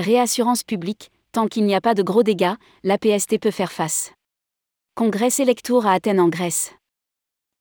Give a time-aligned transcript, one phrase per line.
[0.00, 2.54] Réassurance publique, tant qu'il n'y a pas de gros dégâts,
[2.84, 4.14] la PST peut faire face.
[4.94, 6.72] Congrès Selectour à Athènes en Grèce.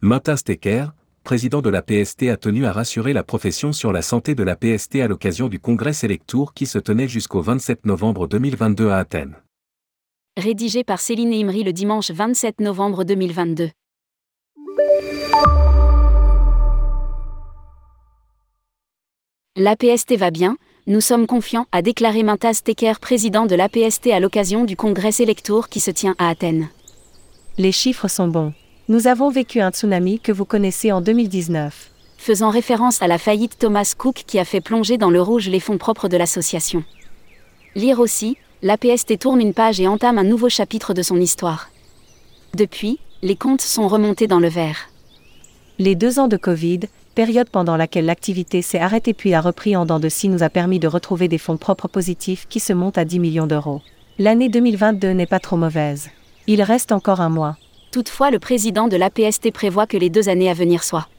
[0.01, 0.93] Matas Teker,
[1.25, 4.55] président de la PST a tenu à rassurer la profession sur la santé de la
[4.55, 9.35] PST à l'occasion du congrès Selectour qui se tenait jusqu'au 27 novembre 2022 à Athènes.
[10.37, 13.69] Rédigé par Céline Imri le dimanche 27 novembre 2022.
[19.57, 20.55] L'APST va bien,
[20.89, 25.69] nous sommes confiants, a déclaré Mintas Teker, président de l'APST à l'occasion du congrès Selectour
[25.69, 26.67] qui se tient à Athènes.
[27.59, 28.53] Les chiffres sont bons.
[28.87, 31.91] Nous avons vécu un tsunami que vous connaissez en 2019.
[32.17, 35.59] Faisant référence à la faillite Thomas Cook qui a fait plonger dans le rouge les
[35.59, 36.83] fonds propres de l'association.
[37.75, 41.69] Lire aussi, l'APST tourne une page et entame un nouveau chapitre de son histoire.
[42.55, 44.89] Depuis, les comptes sont remontés dans le vert.
[45.77, 46.79] Les deux ans de Covid,
[47.19, 50.49] période pendant laquelle l'activité s'est arrêtée puis a repris en dents de scie nous a
[50.49, 53.81] permis de retrouver des fonds propres positifs qui se montent à 10 millions d'euros.
[54.19, 56.11] L'année 2022 n'est pas trop mauvaise.
[56.47, 57.57] Il reste encore un mois.
[57.91, 61.09] Toutefois, le président de l'APST prévoit que les deux années à venir soient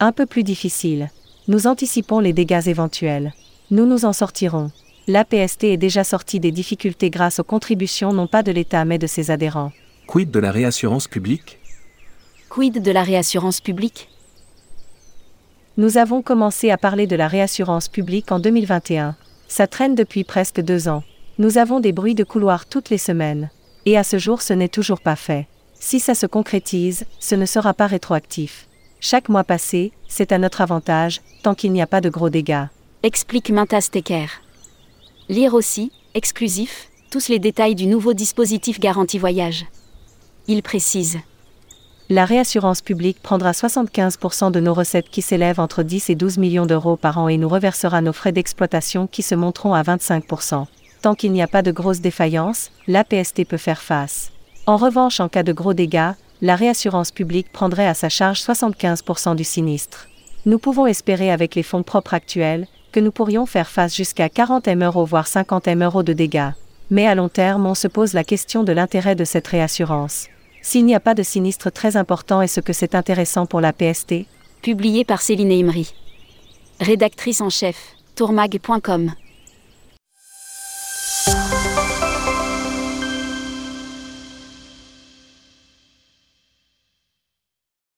[0.00, 1.08] un peu plus difficiles.
[1.46, 3.32] Nous anticipons les dégâts éventuels.
[3.70, 4.72] Nous nous en sortirons.
[5.06, 9.06] L'APST est déjà sortie des difficultés grâce aux contributions non pas de l'État mais de
[9.06, 9.70] ses adhérents.
[10.08, 11.60] Quid de la réassurance publique?
[12.48, 14.08] Quid de la réassurance publique?
[15.82, 19.16] Nous avons commencé à parler de la réassurance publique en 2021.
[19.48, 21.02] Ça traîne depuis presque deux ans.
[21.38, 23.50] Nous avons des bruits de couloir toutes les semaines.
[23.84, 25.48] Et à ce jour ce n'est toujours pas fait.
[25.74, 28.68] Si ça se concrétise, ce ne sera pas rétroactif.
[29.00, 32.66] Chaque mois passé, c'est à notre avantage, tant qu'il n'y a pas de gros dégâts.
[33.02, 34.28] Explique Mintas Teker.
[35.28, 39.66] Lire aussi, exclusif, tous les détails du nouveau dispositif garantie voyage.
[40.46, 41.18] Il précise
[42.12, 46.66] la réassurance publique prendra 75% de nos recettes qui s'élèvent entre 10 et 12 millions
[46.66, 50.66] d'euros par an et nous reversera nos frais d'exploitation qui se monteront à 25%.
[51.00, 54.30] Tant qu'il n'y a pas de grosses défaillances, l'APST peut faire face.
[54.66, 59.34] En revanche, en cas de gros dégâts, la réassurance publique prendrait à sa charge 75%
[59.34, 60.08] du sinistre.
[60.44, 64.68] Nous pouvons espérer avec les fonds propres actuels que nous pourrions faire face jusqu'à 40
[64.68, 66.50] M euros voire 50 M euros de dégâts.
[66.90, 70.28] Mais à long terme, on se pose la question de l'intérêt de cette réassurance.
[70.62, 74.26] S'il n'y a pas de sinistre très important, est-ce que c'est intéressant pour la PST
[74.62, 75.92] Publié par Céline Imri.
[76.80, 77.76] Rédactrice en chef,
[78.14, 79.12] tourmag.com.